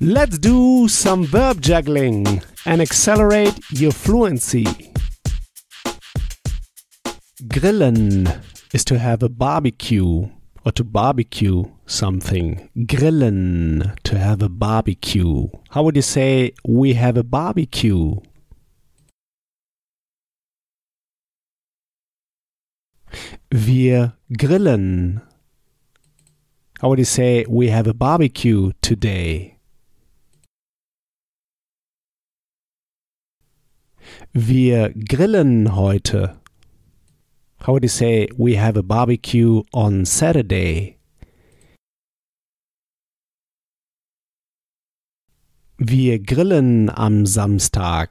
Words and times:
Let's 0.00 0.38
do 0.38 0.88
some 0.88 1.24
verb 1.24 1.60
juggling 1.60 2.42
and 2.66 2.82
accelerate 2.82 3.58
your 3.70 3.92
fluency. 3.92 4.66
Grillen 7.46 8.28
is 8.72 8.84
to 8.86 8.98
have 8.98 9.22
a 9.22 9.28
barbecue 9.28 10.28
or 10.66 10.72
to 10.72 10.82
barbecue 10.82 11.64
something. 11.86 12.68
Grillen, 12.86 13.94
to 14.02 14.18
have 14.18 14.42
a 14.42 14.48
barbecue. 14.48 15.48
How 15.70 15.84
would 15.84 15.94
you 15.94 16.02
say 16.02 16.52
we 16.66 16.94
have 16.94 17.16
a 17.16 17.22
barbecue? 17.22 18.16
Wir 23.52 24.14
grillen. 24.36 25.22
How 26.80 26.88
would 26.88 26.98
you 26.98 27.04
say 27.04 27.44
we 27.48 27.68
have 27.68 27.86
a 27.86 27.94
barbecue 27.94 28.72
today? 28.82 29.53
Wir 34.36 34.92
grillen 34.92 35.76
heute. 35.76 36.40
How 37.60 37.72
would 37.72 37.84
you 37.84 37.88
say 37.88 38.26
we 38.36 38.56
have 38.56 38.76
a 38.76 38.82
barbecue 38.82 39.62
on 39.72 40.04
Saturday? 40.04 40.98
Wir 45.78 46.18
grillen 46.18 46.90
am 46.90 47.26
Samstag. 47.26 48.08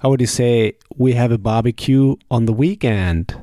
How 0.00 0.10
would 0.10 0.20
you 0.20 0.26
say 0.26 0.74
we 0.96 1.14
have 1.14 1.30
a 1.30 1.38
barbecue 1.38 2.16
on 2.28 2.46
the 2.46 2.52
weekend? 2.52 3.40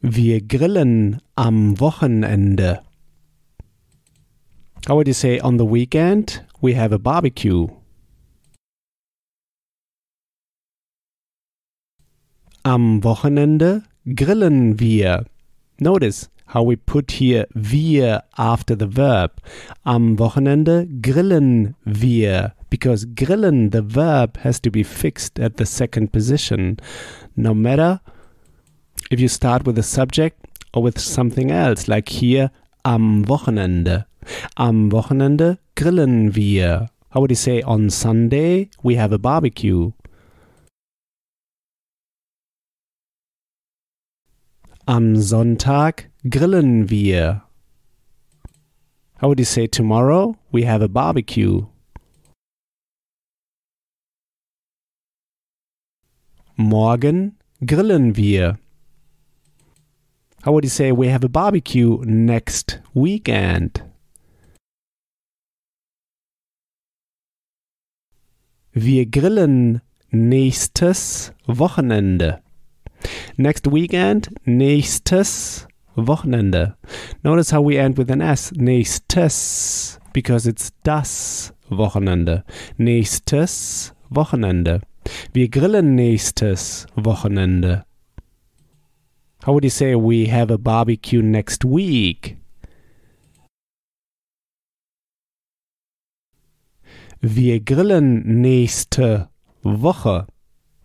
Wir 0.00 0.40
grillen 0.40 1.20
am 1.36 1.78
Wochenende. 1.78 2.80
How 4.86 4.96
would 4.96 5.06
you 5.06 5.12
say 5.12 5.38
on 5.38 5.58
the 5.58 5.66
weekend 5.66 6.42
we 6.62 6.72
have 6.72 6.90
a 6.90 6.98
barbecue? 6.98 7.68
Am 12.64 13.02
Wochenende 13.02 13.84
grillen 14.14 14.80
wir. 14.80 15.26
Notice 15.78 16.30
how 16.46 16.62
we 16.62 16.76
put 16.76 17.12
here 17.12 17.46
wir 17.54 18.22
after 18.38 18.74
the 18.74 18.86
verb. 18.86 19.32
Am 19.84 20.18
Wochenende 20.18 20.86
grillen 21.02 21.74
wir. 21.84 22.54
Because 22.70 23.04
grillen, 23.04 23.70
the 23.70 23.82
verb, 23.82 24.38
has 24.38 24.60
to 24.60 24.70
be 24.70 24.82
fixed 24.82 25.38
at 25.38 25.58
the 25.58 25.66
second 25.66 26.10
position. 26.10 26.78
No 27.36 27.52
matter 27.52 28.00
if 29.10 29.20
you 29.20 29.28
start 29.28 29.66
with 29.66 29.78
a 29.78 29.82
subject 29.82 30.38
or 30.72 30.82
with 30.82 30.98
something 30.98 31.50
else, 31.50 31.86
like 31.86 32.08
here, 32.08 32.50
am 32.84 33.24
Wochenende. 33.24 34.06
Am 34.56 34.92
Wochenende 34.92 35.58
grillen 35.74 36.34
wir. 36.34 36.90
How 37.10 37.20
would 37.20 37.30
you 37.30 37.36
say 37.36 37.62
on 37.62 37.90
Sunday 37.90 38.68
we 38.82 38.96
have 38.96 39.12
a 39.12 39.18
barbecue? 39.18 39.92
Am 44.86 45.16
Sonntag 45.16 46.10
grillen 46.28 46.90
wir. 46.90 47.42
How 49.20 49.28
would 49.28 49.38
you 49.38 49.44
say 49.44 49.66
tomorrow 49.66 50.36
we 50.52 50.64
have 50.64 50.82
a 50.82 50.88
barbecue? 50.88 51.66
Morgen 56.56 57.36
grillen 57.64 58.16
wir. 58.16 58.58
How 60.42 60.52
would 60.52 60.64
you 60.64 60.70
say 60.70 60.90
we 60.90 61.08
have 61.08 61.24
a 61.24 61.28
barbecue 61.28 61.98
next 62.04 62.80
weekend? 62.94 63.89
Wir 68.72 69.06
grillen 69.06 69.80
nächstes 70.10 71.32
Wochenende. 71.46 72.38
Next 73.36 73.66
weekend, 73.72 74.30
nächstes 74.44 75.66
Wochenende. 75.96 76.76
Notice 77.24 77.50
how 77.52 77.68
we 77.68 77.78
end 77.78 77.98
with 77.98 78.12
an 78.12 78.20
S. 78.20 78.52
Nächstes, 78.54 79.98
because 80.12 80.48
it's 80.48 80.70
das 80.84 81.52
Wochenende. 81.68 82.44
Nächstes 82.76 83.92
Wochenende. 84.08 84.82
Wir 85.32 85.48
grillen 85.48 85.96
nächstes 85.96 86.86
Wochenende. 86.94 87.84
How 89.44 89.52
would 89.52 89.64
you 89.64 89.70
say 89.70 89.96
we 89.96 90.30
have 90.30 90.52
a 90.52 90.58
barbecue 90.58 91.22
next 91.22 91.64
week? 91.64 92.39
Wir 97.22 97.60
grillen 97.60 98.40
nächste 98.40 99.28
Woche. 99.62 100.26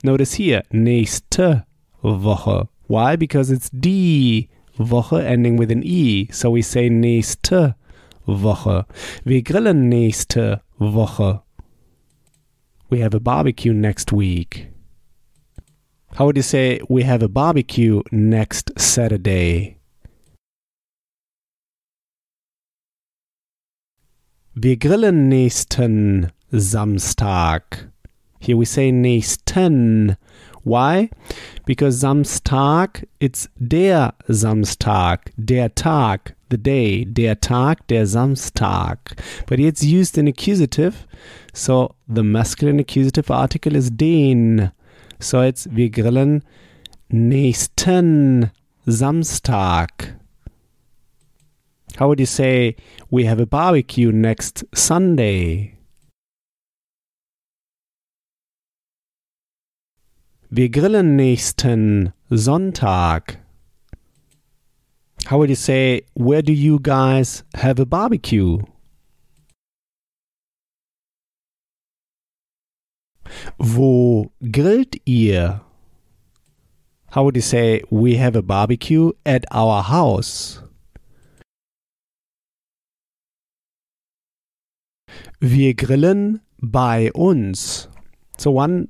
Notice 0.03 0.35
here, 0.35 0.63
nächste 0.69 1.65
Woche. 2.01 2.67
Why? 2.89 3.15
Because 3.15 3.49
it's 3.49 3.69
die 3.71 4.49
Woche 4.77 5.23
ending 5.23 5.57
with 5.57 5.71
an 5.71 5.81
E. 5.81 6.27
So 6.33 6.51
we 6.51 6.61
say 6.61 6.89
nächste 6.89 7.75
Woche. 8.25 8.85
Wir 9.23 9.43
grillen 9.43 9.87
nächste 9.87 10.61
Woche. 10.77 11.41
We 12.89 13.01
have 13.01 13.15
a 13.15 13.21
barbecue 13.21 13.73
next 13.73 14.11
week. 14.11 14.73
How 16.17 16.25
would 16.25 16.35
you 16.35 16.43
say 16.43 16.81
we 16.89 17.03
have 17.03 17.23
a 17.23 17.29
barbecue 17.29 18.01
next 18.11 18.77
Saturday? 18.77 19.77
Wir 24.57 24.77
grillen 24.77 25.27
nächsten 25.27 26.31
Samstag. 26.49 27.91
Here 28.39 28.57
we 28.57 28.65
say 28.65 28.89
nächsten. 28.89 30.15
Why? 30.63 31.09
Because 31.65 31.99
Samstag, 31.99 33.05
it's 33.19 33.49
der 33.57 34.13
Samstag, 34.29 35.33
der 35.35 35.75
Tag, 35.75 36.37
the 36.49 36.57
day, 36.57 37.03
der 37.03 37.41
Tag, 37.41 37.85
der 37.89 38.07
Samstag. 38.07 39.17
But 39.45 39.59
it's 39.59 39.83
used 39.83 40.17
in 40.17 40.29
accusative, 40.29 41.05
so 41.53 41.93
the 42.07 42.23
masculine 42.23 42.79
accusative 42.79 43.29
article 43.29 43.75
is 43.75 43.89
den. 43.91 44.71
So 45.19 45.41
it's 45.41 45.67
wir 45.69 45.89
grillen 45.89 46.43
nächsten 47.09 48.51
Samstag. 48.85 50.15
How 51.97 52.09
would 52.09 52.19
you 52.19 52.25
say 52.25 52.75
we 53.09 53.23
have 53.23 53.39
a 53.39 53.45
barbecue 53.45 54.11
next 54.11 54.65
Sunday? 54.73 55.77
Wir 60.49 60.69
grillen 60.69 61.15
nächsten 61.15 62.13
Sonntag. 62.29 63.37
How 65.27 65.37
would 65.37 65.49
you 65.49 65.55
say 65.55 66.01
where 66.15 66.41
do 66.41 66.51
you 66.51 66.79
guys 66.79 67.43
have 67.55 67.79
a 67.79 67.85
barbecue? 67.85 68.59
Wo 73.57 74.31
grillt 74.51 74.97
ihr? 75.05 75.61
How 77.11 77.23
would 77.23 77.37
you 77.37 77.41
say 77.41 77.81
we 77.89 78.15
have 78.15 78.35
a 78.35 78.41
barbecue 78.41 79.13
at 79.25 79.45
our 79.51 79.81
house? 79.81 80.64
Wir 85.39 85.73
grillen 85.73 86.41
bei 86.61 87.11
uns. 87.13 87.87
So 88.37 88.51
one 88.51 88.89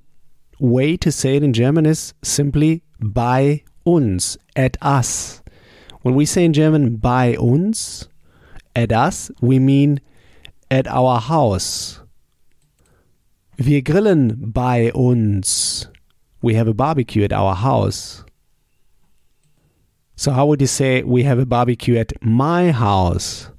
way 0.59 0.97
to 0.97 1.11
say 1.11 1.35
it 1.35 1.43
in 1.43 1.53
German 1.53 1.85
is 1.85 2.13
simply 2.23 2.83
bei 2.99 3.63
uns, 3.85 4.37
at 4.55 4.77
us. 4.81 5.41
When 6.01 6.15
we 6.15 6.25
say 6.25 6.45
in 6.45 6.53
German 6.53 6.97
bei 6.97 7.35
uns, 7.37 8.07
at 8.75 8.91
us, 8.91 9.31
we 9.41 9.59
mean 9.59 9.99
at 10.69 10.87
our 10.87 11.19
house. 11.19 11.99
Wir 13.57 13.81
grillen 13.81 14.51
bei 14.51 14.91
uns. 14.93 15.87
We 16.41 16.55
have 16.55 16.67
a 16.67 16.73
barbecue 16.73 17.23
at 17.23 17.33
our 17.33 17.55
house. 17.55 18.23
So, 20.17 20.31
how 20.31 20.45
would 20.45 20.61
you 20.61 20.67
say 20.67 21.03
we 21.03 21.23
have 21.23 21.39
a 21.39 21.45
barbecue 21.45 21.97
at 21.97 22.13
my 22.21 22.71
house? 22.71 23.49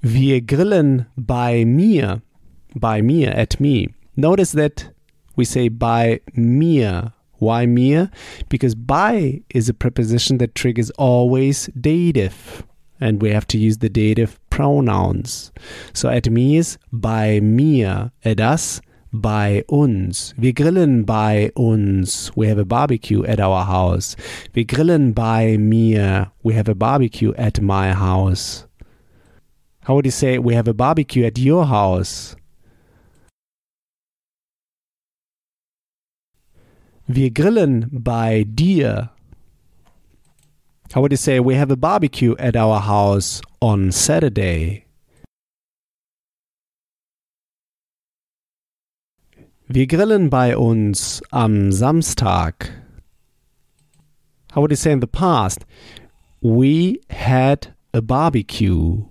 Wir 0.00 0.40
grillen 0.40 1.06
bei 1.16 1.64
mir. 1.64 2.22
Bei 2.74 3.02
mir, 3.02 3.34
at 3.36 3.60
me. 3.60 3.88
Notice 4.16 4.52
that 4.52 4.90
we 5.36 5.44
say 5.44 5.68
bei 5.68 6.20
mir. 6.34 7.12
Why 7.38 7.66
mir? 7.66 8.10
Because 8.48 8.74
bei 8.74 9.42
is 9.50 9.68
a 9.68 9.74
preposition 9.74 10.38
that 10.38 10.54
triggers 10.54 10.90
always 10.98 11.70
dative. 11.80 12.64
And 13.00 13.22
we 13.22 13.30
have 13.30 13.46
to 13.48 13.58
use 13.58 13.78
the 13.78 13.88
dative 13.88 14.40
pronouns. 14.50 15.52
So 15.92 16.08
at 16.08 16.28
me 16.28 16.56
is 16.56 16.78
bei 16.92 17.40
mir. 17.40 18.10
At 18.24 18.40
us, 18.40 18.80
bei 19.12 19.64
uns. 19.68 20.34
Wir 20.36 20.52
grillen 20.52 21.04
bei 21.06 21.52
uns. 21.54 22.32
We 22.34 22.48
have 22.48 22.58
a 22.58 22.64
barbecue 22.64 23.24
at 23.24 23.40
our 23.40 23.64
house. 23.64 24.16
Wir 24.52 24.64
grillen 24.64 25.14
bei 25.14 25.56
mir. 25.58 26.32
We 26.42 26.54
have 26.54 26.68
a 26.68 26.74
barbecue 26.74 27.32
at 27.38 27.60
my 27.60 27.92
house. 27.92 28.67
How 29.88 29.94
would 29.94 30.04
you 30.04 30.10
say 30.10 30.38
we 30.38 30.52
have 30.54 30.68
a 30.68 30.74
barbecue 30.74 31.24
at 31.24 31.38
your 31.38 31.64
house? 31.64 32.36
Wir 37.06 37.30
grillen 37.30 37.88
bei 37.90 38.44
dir. 38.44 39.08
How 40.92 41.00
would 41.00 41.10
you 41.10 41.16
say 41.16 41.40
we 41.40 41.54
have 41.54 41.70
a 41.70 41.76
barbecue 41.76 42.34
at 42.38 42.54
our 42.54 42.80
house 42.80 43.40
on 43.62 43.90
Saturday? 43.90 44.84
Wir 49.68 49.86
grillen 49.86 50.28
bei 50.28 50.54
uns 50.54 51.22
am 51.32 51.72
Samstag. 51.72 52.72
How 54.52 54.60
would 54.60 54.70
you 54.70 54.76
say 54.76 54.92
in 54.92 55.00
the 55.00 55.06
past? 55.06 55.64
We 56.42 57.00
had 57.08 57.74
a 57.94 58.02
barbecue. 58.02 59.06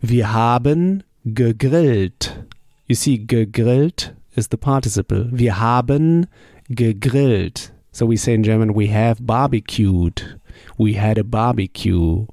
Wir 0.00 0.32
haben 0.32 1.02
gegrillt. 1.24 2.44
You 2.86 2.94
see, 2.94 3.18
gegrillt 3.18 4.14
is 4.36 4.48
the 4.48 4.56
participle. 4.56 5.28
Wir 5.32 5.58
haben 5.58 6.26
gegrillt. 6.68 7.72
So 7.92 8.06
we 8.06 8.16
say 8.16 8.34
in 8.34 8.42
German, 8.42 8.74
we 8.74 8.88
have 8.88 9.26
barbecued. 9.26 10.38
We 10.78 10.94
had 10.94 11.18
a 11.18 11.24
barbecue. 11.24 12.26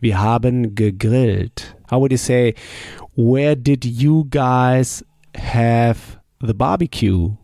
Wir 0.00 0.18
haben 0.18 0.74
gegrillt. 0.74 1.74
How 1.90 1.98
would 2.00 2.12
you 2.12 2.18
say, 2.18 2.54
where 3.16 3.56
did 3.56 3.84
you 3.84 4.26
guys 4.28 5.02
have 5.34 6.18
the 6.40 6.54
barbecue? 6.54 7.36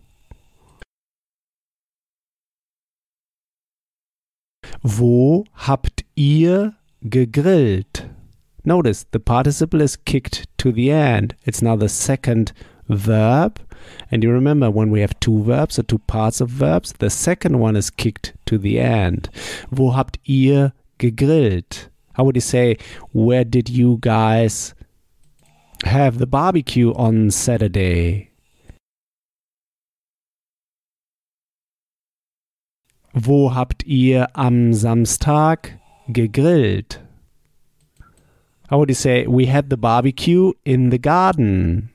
Wo 4.83 5.45
habt 5.55 6.05
ihr 6.15 6.75
gegrillt? 7.03 8.09
Notice 8.65 9.05
the 9.11 9.19
participle 9.19 9.81
is 9.81 9.97
kicked 9.97 10.47
to 10.59 10.71
the 10.71 10.91
end. 10.93 11.35
It's 11.45 11.63
now 11.63 11.75
the 11.75 11.89
second 11.89 12.53
verb. 12.89 13.61
And 14.11 14.23
you 14.23 14.31
remember 14.31 14.71
when 14.71 14.91
we 14.91 15.01
have 15.01 15.19
two 15.19 15.43
verbs 15.43 15.79
or 15.79 15.83
two 15.83 15.99
parts 15.99 16.41
of 16.41 16.49
verbs, 16.49 16.93
the 16.99 17.11
second 17.11 17.59
one 17.59 17.75
is 17.75 17.91
kicked 17.91 18.35
to 18.47 18.59
the 18.59 18.79
end. 18.79 19.29
Wo 19.71 19.91
habt 19.91 20.19
ihr 20.25 20.73
gegrillt? 20.99 21.89
How 22.15 22.25
would 22.25 22.37
you 22.37 22.41
say, 22.41 22.77
where 23.13 23.45
did 23.45 23.69
you 23.69 23.99
guys 24.01 24.75
have 25.85 26.19
the 26.19 26.27
barbecue 26.27 26.93
on 26.93 27.31
Saturday? 27.31 28.31
Wo 33.15 33.51
habt 33.51 33.83
ihr 33.85 34.29
am 34.37 34.73
Samstag 34.73 35.79
gegrillt? 36.09 37.02
How 38.73 38.79
would 38.79 38.89
you 38.89 38.95
say, 38.95 39.27
we 39.27 39.45
had 39.45 39.69
the 39.69 39.77
barbecue 39.77 40.53
in 40.65 40.89
the 40.89 40.99
garden? 40.99 41.91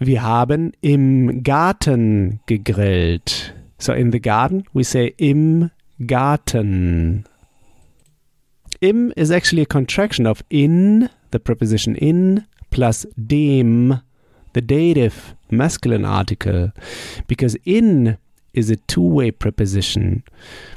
Wir 0.00 0.22
haben 0.22 0.72
im 0.82 1.44
Garten 1.44 2.40
gegrillt. 2.46 3.54
So 3.78 3.92
in 3.92 4.10
the 4.10 4.18
garden, 4.18 4.64
we 4.72 4.82
say 4.82 5.14
im 5.18 5.70
Garten. 6.04 7.26
Im 8.80 9.12
is 9.16 9.30
actually 9.30 9.62
a 9.62 9.66
contraction 9.66 10.26
of 10.26 10.42
in, 10.50 11.08
the 11.30 11.38
preposition 11.38 11.94
in, 11.94 12.44
plus 12.72 13.06
dem, 13.24 14.00
the 14.52 14.60
dative 14.60 15.36
masculine 15.48 16.04
article. 16.04 16.72
Because 17.28 17.56
in 17.64 18.18
is 18.52 18.68
a 18.68 18.76
two 18.88 19.00
way 19.00 19.30
preposition. 19.30 20.24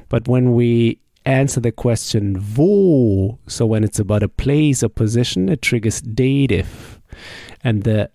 But 0.10 0.28
when 0.28 0.54
we 0.54 1.00
answer 1.28 1.60
the 1.60 1.72
question 1.72 2.42
wo. 2.56 3.38
So 3.48 3.66
when 3.66 3.84
it's 3.84 4.00
about 4.00 4.24
a 4.24 4.30
place 4.30 4.82
or 4.82 4.90
position, 4.90 5.50
it 5.50 5.62
triggers 5.62 6.02
dative. 6.02 7.00
And 7.64 7.84
the 7.84 8.10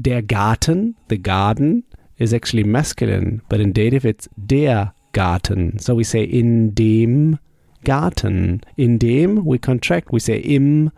der 0.00 0.22
Garten, 0.22 0.94
the 1.08 1.16
garden, 1.16 1.84
is 2.18 2.34
actually 2.34 2.64
masculine, 2.64 3.42
but 3.48 3.60
in 3.60 3.72
dative 3.72 4.04
it's 4.04 4.28
der 4.46 4.92
Garten. 5.12 5.78
So 5.78 5.94
we 5.94 6.04
say 6.04 6.22
in 6.22 6.74
dem 6.74 7.38
Garten. 7.84 8.60
In 8.76 8.98
dem 8.98 9.44
we 9.44 9.58
contract, 9.58 10.12
we 10.12 10.20
say 10.20 10.38
im 10.38 10.90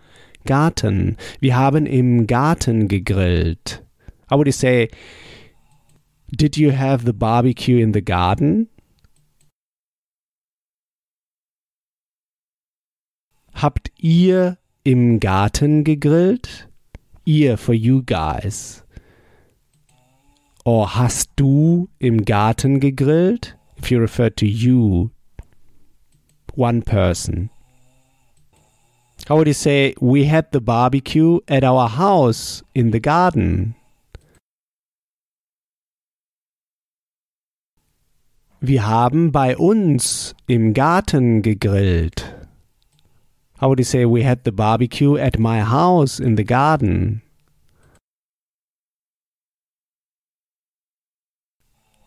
Garten. 0.45 1.17
Wir 1.41 1.57
haben 1.57 1.87
im 1.87 2.27
Garten 2.27 2.89
gegrillt. 2.89 3.83
How 4.29 4.37
would 4.39 4.47
you 4.47 4.53
say, 4.53 4.89
did 6.35 6.57
you 6.57 6.73
have 6.73 7.05
the 7.05 7.13
barbecue 7.13 7.79
in 7.79 7.93
the 7.93 8.01
garden? 8.01 8.69
Habt 13.57 13.91
ihr 13.97 14.59
im 14.85 15.19
Garten 15.19 15.83
gegrillt? 15.83 16.69
Ihr, 17.25 17.57
for 17.57 17.75
you 17.75 18.03
guys. 18.05 18.85
Or 20.67 20.95
hast 20.95 21.31
du 21.37 21.89
im 21.99 22.27
Garten 22.27 22.81
gegrillt? 22.81 23.57
If 23.79 23.91
you 23.91 23.99
refer 23.99 24.29
to 24.37 24.45
you, 24.45 25.09
one 26.55 26.83
person. 26.83 27.49
How 29.27 29.37
would 29.37 29.47
you 29.47 29.55
say, 29.55 29.95
we 30.01 30.25
had 30.25 30.53
the 30.53 30.61
barbecue 30.61 31.39
at 31.49 31.65
our 31.65 31.89
house 31.89 32.63
in 32.75 32.93
the 32.93 33.01
garden? 33.01 33.75
Wir 38.61 38.87
haben 38.87 39.33
bei 39.33 39.57
uns 39.57 40.35
im 40.47 40.75
Garten 40.75 41.41
gegrillt. 41.41 42.36
How 43.59 43.71
would 43.71 43.79
you 43.79 43.85
say 43.85 44.05
we 44.05 44.23
had 44.23 44.45
the 44.45 44.53
barbecue 44.53 45.17
at 45.17 45.39
my 45.39 45.63
house 45.63 46.21
in 46.21 46.35
the 46.35 46.45
garden? 46.45 47.23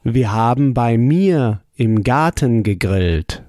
Wir 0.04 0.31
haben 0.31 0.74
bei 0.74 0.98
mir 0.98 1.62
im 1.75 2.04
Garten 2.04 2.63
gegrillt. 2.63 3.44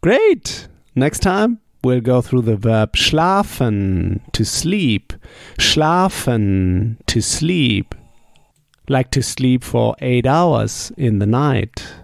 Great! 0.00 0.68
Next 0.94 1.22
time 1.22 1.58
we'll 1.82 2.00
go 2.00 2.22
through 2.22 2.42
the 2.42 2.56
verb 2.56 2.96
schlafen, 2.96 4.20
to 4.32 4.44
sleep. 4.44 5.12
Schlafen, 5.58 6.96
to 7.06 7.20
sleep. 7.20 7.94
Like 8.88 9.10
to 9.10 9.22
sleep 9.22 9.64
for 9.64 9.96
eight 10.00 10.26
hours 10.26 10.92
in 10.96 11.18
the 11.18 11.26
night. 11.26 12.03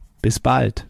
Bis 0.21 0.39
bald. 0.39 0.87